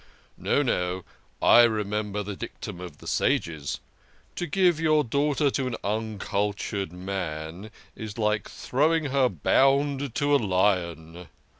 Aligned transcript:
No, 0.35 0.63
no, 0.63 1.05
I 1.43 1.61
remember 1.61 2.23
the 2.23 2.35
dictum 2.35 2.79
of 2.81 2.97
the 2.97 3.05
Sages:' 3.05 3.79
To 4.37 4.47
give 4.47 4.79
your 4.79 5.03
daughter 5.03 5.51
to 5.51 5.67
an 5.67 5.75
uncultured 5.83 6.91
man 6.91 7.69
is 7.95 8.17
like 8.17 8.49
throw 8.49 8.95
ing 8.95 9.05
her 9.11 9.29
bound 9.29 10.15
to 10.15 10.35
a 10.35 10.37
lion.' 10.37 11.27